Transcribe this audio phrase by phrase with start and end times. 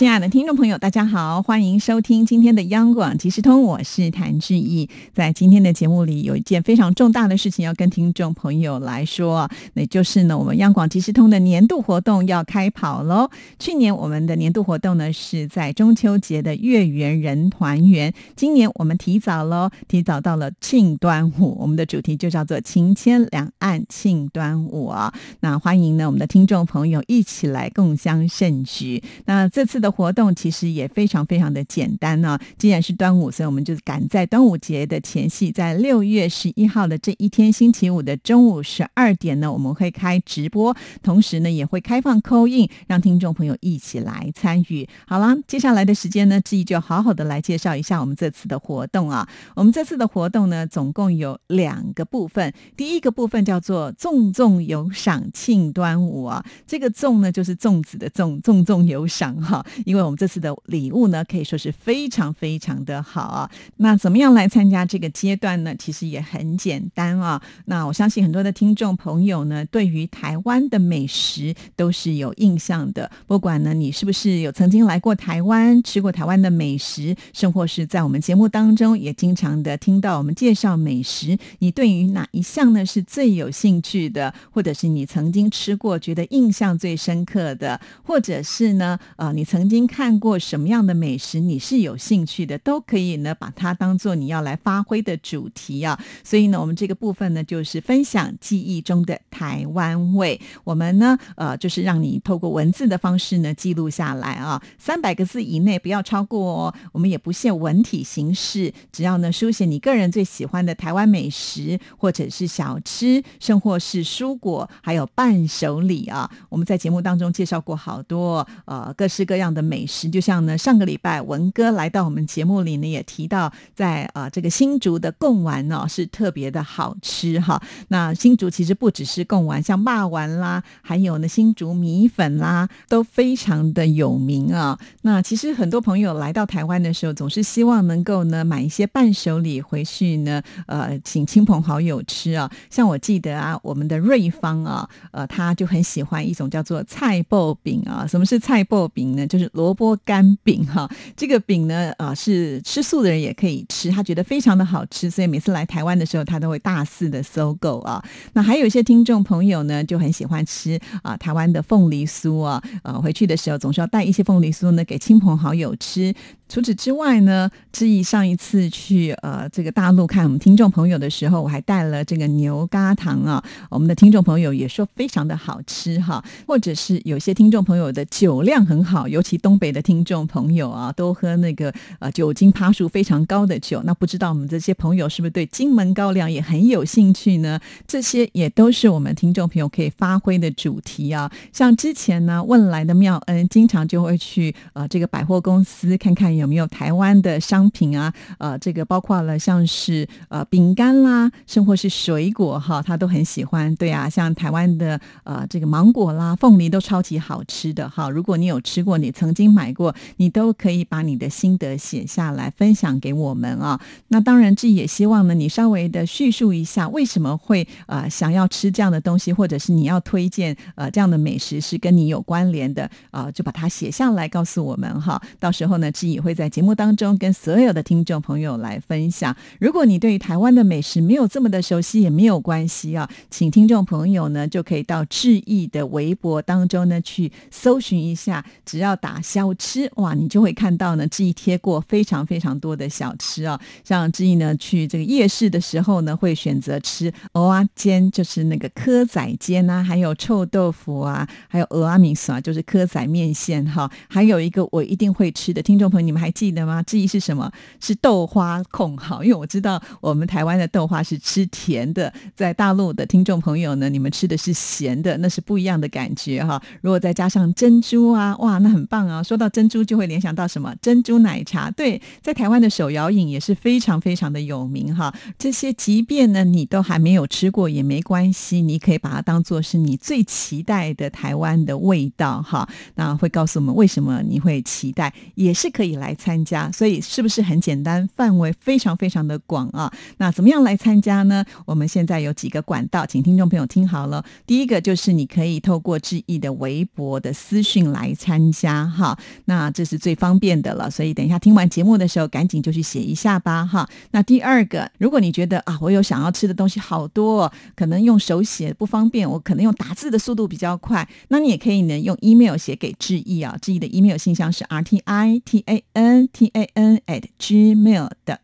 [0.00, 4.88] 亲爱的听众朋友，大家好，欢迎收听今天的央广即时通，我是谭志毅。
[5.12, 13.28] 在今天的节目里，有一件非常重大的事情要跟听众朋友来说，那就是呢，我们央广即时通的年度活动要开跑喽。
[13.58, 25.12] 去年我们的年度活动呢是在中秋节的月圆人团圆，今年我们提早喽，提早到了庆端午，我们的主题就叫做情牵两岸庆端午啊。
[25.40, 29.02] 那欢迎呢我们的听众朋友一起来共襄盛举。
[29.26, 32.38] 那这次的活动其实也非常非常的简单呢。
[32.58, 44.88] 既然是端午，所以我们就赶在端午节的前夕，在六月十一号的这一天星期五的中午十二点呢，我们会开直播，同时呢也会开放扣印，让听众朋友一起来参与。
[45.06, 49.28] 好了，接下来的时间呢，志毅就好好的来介绍一下我们这次的活动啊。
[49.54, 52.52] 我们这次的活动呢，总共有两个部分。
[52.76, 59.64] 第一个部分叫做“粽粽有赏庆端午”啊，这个“粽”呢就是粽子的“粽”，粽粽有赏哈。
[59.84, 63.50] 因为我们这次的礼物呢，可以说是非常非常的好啊。
[63.76, 65.74] 那怎么样来参加这个阶段呢？
[65.78, 67.40] 其实也很简单啊。
[67.66, 73.10] 那我相信很多的听众朋友呢，对于台湾的美食都是有印象的。
[73.26, 95.98] 不管呢你是不是有曾经来过台湾吃过台湾的美食，甚或是在我们节目当中也经常的听到我们介绍美食，你对于哪一项呢是最有兴趣的，或者是你曾经吃过觉得印象最深刻的，或者是呢呃你曾经看过什么样的美食，你是有兴趣的，都可以呢，把它当做你要来发挥的主题啊。
[96.22, 100.38] 所以呢，我们这个部分呢，就是分享记忆中的台湾味。
[100.64, 106.74] 我们呢，呃，就是让你透过文字的方式呢，记录下来啊，三百个字以内，不要超过哦。
[106.92, 116.28] 我们也不限文体形式，只要呢，书写你个人最喜欢的台湾美食，或者是小吃，甚或是蔬果，还有伴手礼啊。
[116.48, 119.60] 我们在节目当中介绍过好多呃，各式各样的。
[119.70, 127.62] 美食就像呢，上个礼拜文哥来到我们节目里呢，也提到在呃这个新竹的贡丸呢是特别的好吃哈。
[127.86, 134.76] 那新竹其实不只是贡丸，像霸丸啦，还有呢新竹米粉啦，都非常的有名啊。
[135.02, 142.50] 那其实很多朋友来到台湾的时候，总是希望能够呢买一些伴手礼回去呢，呃，请亲朋好友吃啊。
[142.70, 148.04] 像我记得啊，我们的瑞芳啊，呃，他就很喜欢一种叫做菜爆饼啊。
[148.04, 149.26] 什么是菜爆饼呢？
[149.26, 158.02] 就萝卜干饼哈，这个饼呢，啊，是吃素的人也可以吃，他觉得非常的好吃，所以每次来台湾的时候，他都会大肆的搜购啊。
[158.32, 166.14] 那还有一些听众朋友呢，就很喜欢吃啊台湾的凤梨酥啊，呃，回去的时候总是要带一些凤梨酥呢给亲朋好友吃。
[166.48, 173.40] 除此之外呢，志毅上一次去呃这个大陆看我们听众朋友的时候，我还带了这个牛轧糖啊，
[173.70, 176.24] 我们的听众朋友也说非常的好吃哈。
[176.48, 183.82] 或者是有些听众朋友的酒量很好，尤其东北的听众朋友啊，都喝那个呃酒精趴数非常高的酒。
[183.84, 187.60] 那不知道我们这些朋友是不是对金门高粱也很有兴趣呢？
[187.86, 191.30] 这些也都是我们听众朋友可以发挥的主题啊。
[191.52, 196.30] 像之前呢问来的妙恩，经常就会去呃这个百货公司看看。
[196.30, 198.14] 有没有台湾的商品啊？
[198.38, 203.74] 呃，这个包括了像是呃饼干啦，甚或是水果哈，他都很喜欢。
[203.74, 208.08] 对啊，像台湾的呃这个芒果啦、凤梨都超级好吃的哈。
[208.08, 213.78] 如果你有吃过，你曾经买过，你都可以把你的心得写下来分享给我们啊。
[214.08, 225.20] 那当然，这也希望呢，你稍微的叙述一下为什么会呃想要吃这样的东西，或者是你要推荐呃这样的美食是跟你有关联的啊，就把它写下来告诉我们哈。
[225.38, 226.30] 到时候呢，志也会。
[226.30, 229.36] 在节目当中跟所有的听众朋友来分享。
[229.58, 243.60] 如果你对于台湾的美食没有这么的熟悉，也没有关系啊，请听众朋友呢就可以到志毅的微博当中呢去搜寻一下，只要打小吃哇，你就会看到呢志毅贴过非常非常多的小吃啊。
[243.82, 253.90] 像志毅呢去这个夜市的时候呢，会选择吃蚵仔煎，就是那个蚵仔煎啊，还有臭豆腐啊，还有蚵仔米索啊，就是蚵仔面线哈。
[254.08, 256.20] 还有一个我一定会吃的，听众朋友你们。
[256.20, 256.82] 还记得吗？
[256.82, 257.50] 志毅是什么？
[257.80, 266.62] 是豆花控哈，因为我知道我们台湾的豆花是吃甜的，在大陆的听众朋友呢，你们吃的是咸的，那是不一样的感觉哈。
[266.82, 269.22] 如果再加上珍珠啊，哇，那很棒啊！
[269.22, 270.74] 说到珍珠，就会联想到什么？
[270.80, 271.70] 珍珠奶茶。
[271.70, 275.14] 对，在台湾的手摇饮也是非常非常的有名哈。
[275.38, 282.68] 这些即便呢你都还没有吃过也没关系，你可以把它当做是你最期待的台湾的味道哈。
[282.94, 286.70] 那会告诉我们为什么你会期待，也是可以来参加。
[286.72, 288.08] 所以是不是很简单？
[288.16, 289.92] 范围非常非常的广啊。
[290.18, 291.44] 那怎么样来参加呢？
[291.66, 294.24] 我们现在有几个管道，请听众朋友听好了。
[294.46, 299.16] 第一个就是你可以透过志毅的微博的私讯来参加哈。
[299.44, 300.90] 那这是最方便的了。
[300.90, 303.88] 所以等一下听完节目的时候，赶紧就去写一下吧哈。
[304.10, 318.10] 那第二个，如果你觉得啊，我有想要吃的东西好多，可能用手写不方便，我可能用打字的速度比较快，那你也可以呢用 email 写给志毅啊，志毅的 email 信箱是 r t i t a n t a n at gmail
[318.24, 318.40] 的。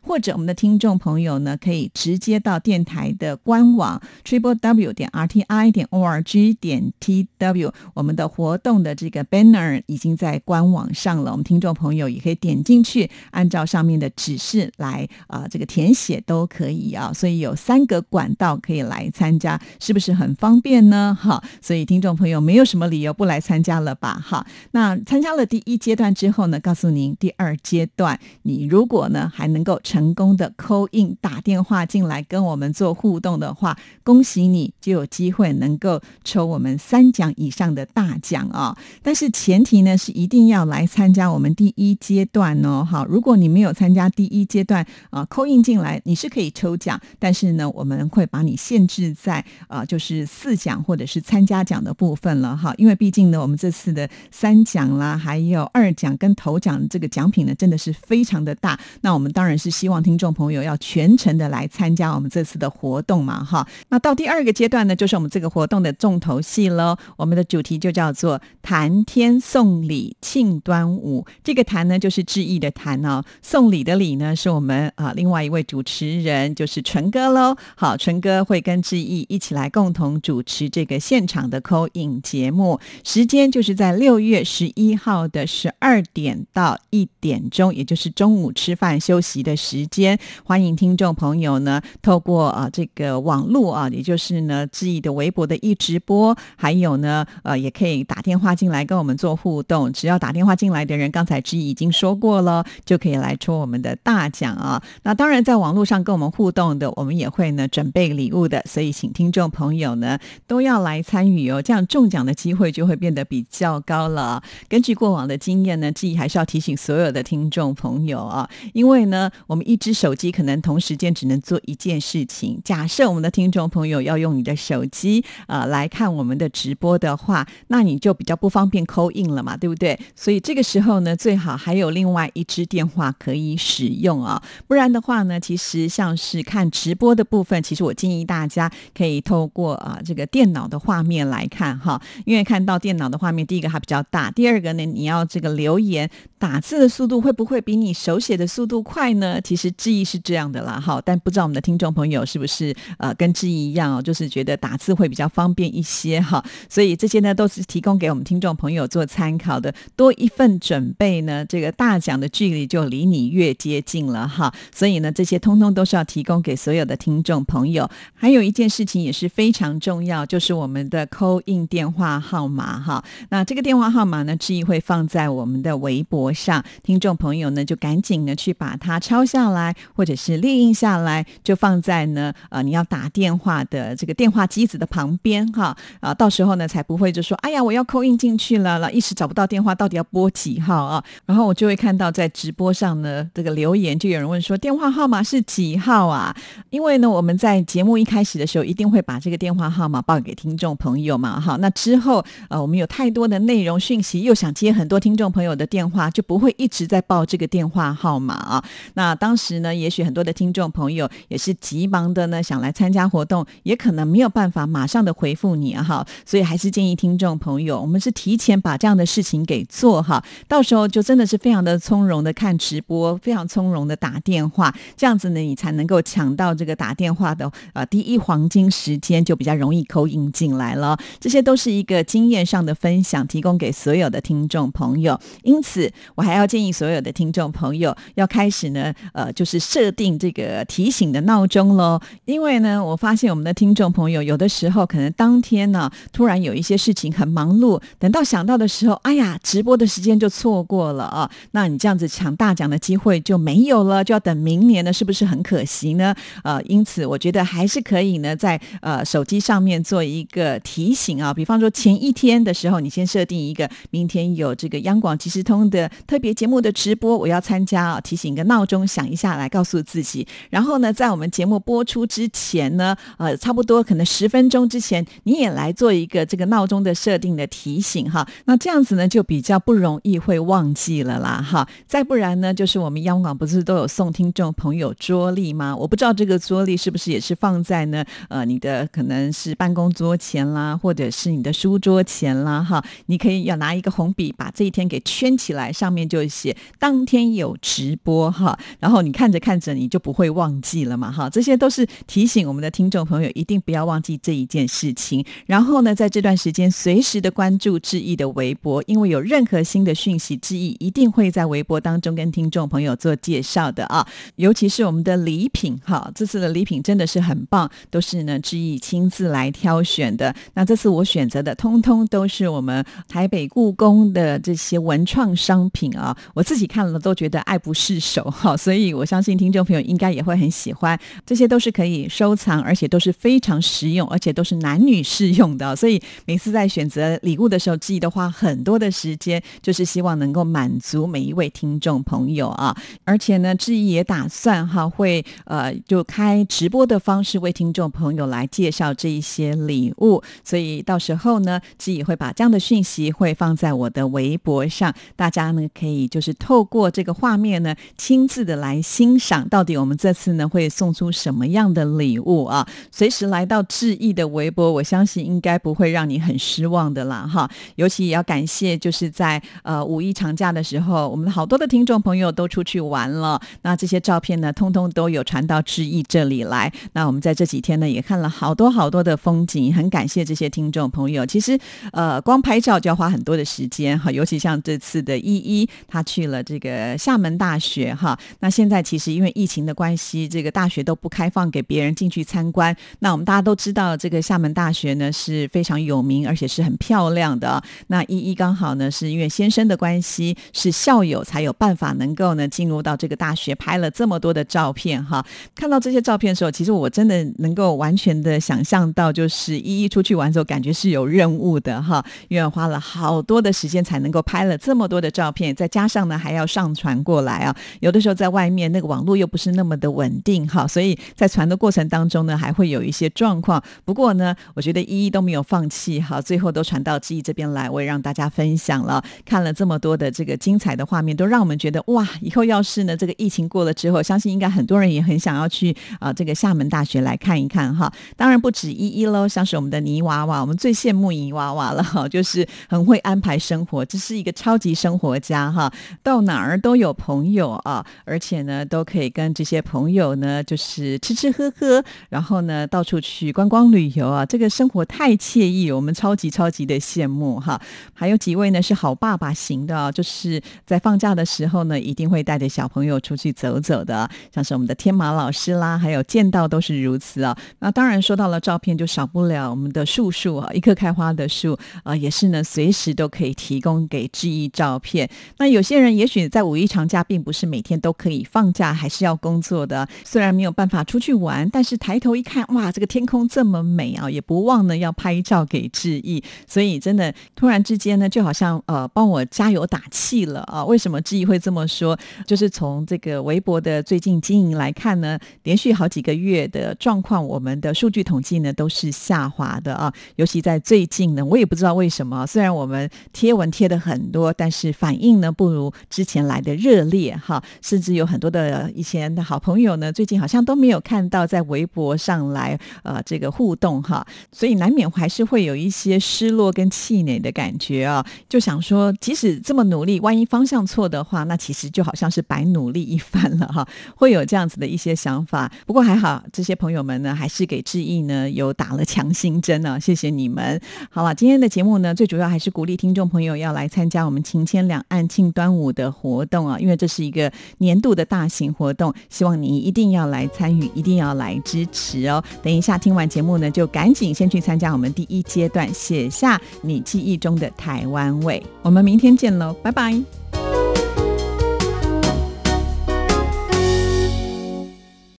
[0.00, 9.82] 或者我们的听众朋友呢，可以直接到电台的官网 triple w 点 r t i 点 o r g 点 t w，我们的活动的这个 banner
[9.86, 21.16] 已经在官网上了，我们听众朋友也可以点进去，按照上面的指示来啊，这个填写都可以啊，所以有三个管道可以来参加，是不是很方便呢？
[21.20, 24.14] 哈，所以听众朋友没有什么理由不来参加了吧？
[24.24, 38.78] 哈，那参加了第一阶段之后呢，告诉您第二阶段，你如果呢还还能够成功的扣印打电话进来跟我们做互动的话，恭喜你就有机会能够抽我们三奖以上的大奖啊！
[39.02, 42.86] 但是前提呢是一定要来参加我们第一阶段哦。
[42.88, 59.31] 好，如果你没有参加第一阶段啊，扣印进来你是可以抽奖，但是呢我们会把你限制在啊就是四奖或者是参加奖的部分了哈，因为毕竟呢我们这次的三奖啦，还有二奖跟头奖这个奖品呢真的是非常的大，那我们。
[59.32, 63.66] 当然是希望听众朋友要全程的来参加我们这次的活动嘛，哈。
[63.88, 66.96] 那到第二个阶段呢，就是我们这个活动的重头戏喽。
[67.16, 71.24] 我们的主题就叫做“谈天送礼庆端午”。
[71.42, 77.56] 这个“谈”呢，就是致意的“谈”哦；送礼的“礼”呢，是我们啊另外一位主持人，就是纯哥喽。
[77.74, 89.21] 好，纯哥会跟致意一起来共同主持这个现场的口影节目，时间就是在六月十一号的十二点到一点钟，也就是中午吃饭休。
[89.22, 99.92] 习的时间，欢迎听众朋友呢，透过啊这个网络啊，也就是呢志毅的微博的一直播，还有呢呃也可以打电话进来跟我们做互动。
[99.92, 104.82] 只要打电话进来的人，刚才志毅已经说过了，就可以来抽我们的大奖啊。
[105.04, 114.42] 那当然，在网络上跟我们互动的，我们也会呢准备礼物的，所以请听众朋友呢都要来参与哦，这样中奖的机会就会变得比较高了。
[114.68, 119.02] 根据过往的经验呢，志毅还是要提醒所有的听众朋友啊，因为。
[119.02, 119.11] 呢，
[119.46, 122.60] 我们一只手机可能同时间只能做一件事情。
[122.64, 129.98] 假设我们的听众朋友要用你的手机呃来看我们的直播的话，那你就比较不方便扣印了嘛，对不对？
[130.14, 146.08] 所以这个时候呢，最好还有另外一支电话可以使用啊，不然的话呢，其实像是看直播的部分，其实我建议大家可以透过啊这个电脑的画面来看哈，因为看到电脑的画面，第一个它比较大，第二个呢，你要这个留言
[146.42, 149.12] 打字的速度会不会比你手写的速度快？
[149.12, 149.40] 呢？
[149.42, 159.72] 其实志毅是这样的啦，哈，但不知道我们的听众朋友是不是呃跟志毅一样哦，就是觉得打字会比较方便一些哈，所以这些呢都是提供给我们听众朋友做参考的。
[159.94, 164.52] 多一份准备呢，这个大奖的距离就离你越接近了哈。
[164.74, 167.88] 所以呢，这些通通都是要提供给所有的听众朋友。
[168.14, 173.04] 还有一件事情也是非常重要，就是我们的扣印电话号码哈。
[173.28, 179.02] 那这个电话号码呢，志毅会放在我们的微博上，听众朋友呢就赶紧呢去把它。
[179.02, 191.02] 抄下来，或者是列印下来，就放在呢呃你要打电话的这个电话机子的旁边哈啊，到时候呢才不会就说哎呀我要扣印进去了了，一时找不到电话，到底要拨几号啊？
[191.26, 196.32] 然后我就会看到在直播上呢这个留言，就有人问说电话号码是几号啊？
[196.70, 208.64] 因为呢我们在节目一开始的时候一定会把这个电话号码报给听众朋友嘛哈，那之后呃我们有太多的内容讯息，又想接很多听众朋友的电话，就不会一直在报这个电话号码啊。
[208.94, 230.98] 那当时呢，也许很多的听众朋友也是急忙的呢，想来参加活动，也可能没有办法马上的回复你哈，所以还是建议听众朋友，我们是提前把这样的事情给做哈，到时候就真的是非常的从容的看直播，非常从容的打电话，这样子呢，你才能够抢到这个打电话的呃第一黄金时间，就比较容易扣印进来了。
[231.18, 235.18] 这些都是一个经验上的分享，提供给所有的听众朋友。
[235.42, 242.00] 因此，我还要建议所有的听众朋友要开始呢，呃，就是设定这个提醒的闹钟喽。
[242.24, 251.30] 因为呢，我发现我们的听众朋友有的时候可能当天呢，突然有一些事情很忙碌，等到想到的时候，哎呀，直播的时间就错过了啊。
[251.52, 256.14] 那你这样子抢大奖的机会就没有了，就要等明年呢，是不是很可惜呢？
[256.44, 270.26] 呃，因此我觉得还是可以呢，在呃手机上面做一个提醒啊，比方说前一天的时候，你先设定一个明天有这个央广即时通的特别节目的直播，我要参加啊，提醒一个闹钟响一下来告诉自己。
[270.50, 278.26] 然后呢，在我们节目播出之前呢，呃，差不多可能十分钟之前，你也来做一个这个闹钟的设定的提醒哈。
[278.44, 281.68] 那这样子呢，就比较不容易会忘记了啦哈。
[281.86, 285.74] 再不然呢，就是我们央广不是都有送听众朋友桌历吗？
[285.76, 292.84] 我不知道这个桌历是不是也是放在呢呃你的可能是办公桌前啦，或者是你的书桌前啦哈。
[293.06, 298.56] 你可以要拿一个红笔把这一天给圈起来，上面就写当天有直播哈。
[298.78, 301.28] 然后你看着看着你就不会忘记了嘛哈。
[301.28, 305.24] 这些都是提醒我们的听众朋友一定不要忘记这一件事情。
[305.46, 314.06] 然后呢，在这段时间随时的关注志毅的微博，因为有任何新的讯息，志毅一定会在微博当中跟听众朋友做介绍的啊。
[314.36, 320.32] 尤其是我们的礼品哈，这次的礼品真的是很棒，都是呢志毅亲自来挑选的。
[320.54, 330.98] 那这次我选择的通通都是我们台北故宫的这些文创商品啊，我自己看了都觉得爱不释手哈，所以我相信听众朋友应该也会很喜欢。
[331.26, 335.74] 这些都是可以收藏，而且都是非常实用，而且都是男女适用的。
[335.74, 342.76] 所以每次在选择礼物的时候，志毅花很多的时间，就是希望能够满足每一位听众朋友啊。
[343.04, 350.22] 而且呢，志毅也打算哈会呃就开直播的方式为听众朋友来介绍这一些礼物。
[350.44, 362.66] 所以到时候呢，志毅会把这样的讯息会放在我的微博上，大家呢可以就是透过这个画面呢，亲自的来欣赏到底我们这次呢会送出什么样的礼物啊？
[362.90, 367.50] 随时来到志毅的微博，我相信应该不会让你很失望的啦哈。
[367.76, 376.72] 尤其也要感谢，就是在呃五一长假的时候，我们好多的听众朋友都出去玩了，那这些照片呢，通通都有传到志毅这里来。
[376.92, 381.24] 那我们在这几天呢，也看了好多好多的风景，很感谢这些听众朋友。
[381.26, 381.58] 其实
[381.92, 388.18] 呃，光拍照就要花很多的时间哈，尤其像这次的依一，他去了这个厦门大学哈。
[388.40, 392.74] 那现在其实因为疫情的关系，这个大学都不开放给别人进去参观。
[393.00, 397.62] 那我们大家都知道，这个厦门大学呢是非常有名，而且是很漂亮的。
[397.88, 405.24] 那依依刚好呢，是因为先生的关系是校友，才有办法能够呢进入到这个大学，拍了这么多的照片哈。
[405.54, 417.56] 看到这些照片的时候，其实我真的能够完全的想象到，就是依依出去玩的时候，感觉是有任务的哈，因为花了好多的时间才能够拍了这么多的照片，再加上呢还要上传过来啊。
[417.80, 423.62] 有的时候在外面那个网络又不是那么的稳定哈，所以在传的过程当中呢，还会有一些状况。
[423.86, 429.02] 不过呢，我觉得依依都没有放弃哈，最后都传到记忆这边来，我也让大家分享了。
[429.24, 437.90] 看了这么多的这个精彩的画面，都让我们觉得哇，以后要是呢这个疫情过了之后，相信应该很多人也很想要去啊这个厦门大学来看一看哈。
[438.16, 445.72] 当然不止依依喽，像是我们的泥娃娃，我们最羡慕泥娃娃了哈，就是很会安排生活，这是一个超级生活家哈，
[446.02, 457.58] 到哪儿都有朋友啊，而且呢都可以跟这些朋友呢就是吃吃喝喝，然后呢到处去观光旅游啊，这个生活太惬意，我们超级超级的羡慕哈。
[457.94, 467.34] 还有几位呢是好爸爸型的啊，就是在放假的时候呢一定会带着小朋友出去走走的，像是我们的天马老师啦，还有见到都是如此啊。
[467.60, 475.08] 那当然说到了照片，就少不了我们的树树啊，一棵开花的树啊，也是呢随时都可以提供给记忆照片。
[475.38, 479.88] 那有些人也许在五一长假，并不是每天都可以放假，还是要工作的。
[480.04, 486.22] 虽然没有办法出去玩，但是抬头一看，哇，这个天空这么美啊，也不忘呢要拍照给志毅。
[486.46, 490.64] 所以真的突然之间呢，就好像呃帮我加油打气了啊。
[490.64, 491.98] 为什么志毅会这么说？
[492.26, 499.92] 就是从这个微博的最近经营来看呢，连续好几个月的状况，我们的数据统计呢都是下滑的啊。
[500.16, 507.42] 尤其在最近呢，我也不知道为什么，虽然我们贴文贴的很多，但是反应呢不如之前来的热烈哈。
[507.60, 518.04] 甚至有很多的以前的好朋友呢，最近好像都没有看到在微博上来呃这个互动哈，所以难免还是会有一些失落跟气馁的感觉啊。
[518.28, 523.66] 就想说，即使这么努力，万一方向错的话，那其实就好像是白努力一番了哈。
[523.96, 525.50] 会有这样子的一些想法。
[525.66, 529.78] 不过还好，这些朋友们呢，还是给志毅呢有打了强心针呢。
[529.80, 530.60] 谢谢你们。
[530.90, 542.22] 好了，今天的节目呢，最主要还是鼓励听众朋友要来参加我们“情牵两安庆端午的活动啊，因为这是一个年度的大型活动，希望你一定要来参与，一定要来支持哦。
[542.42, 548.42] 等一下听完节目呢，就赶紧先去参加我们第一阶段，写下你记忆中的台湾味。
[548.60, 550.21] 我们明天见喽，拜拜。